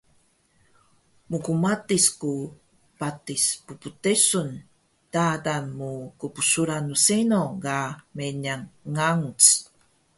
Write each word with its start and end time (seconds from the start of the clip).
mkmatis 1.31 2.05
ku 2.21 2.33
patis 2.99 3.43
ppdesun 3.65 4.49
dadan 5.13 5.65
mu 5.77 5.91
qbsuran 6.19 6.85
rseno 6.95 7.41
ga 7.63 7.79
meniq 8.17 8.61
nganguc 8.93 9.41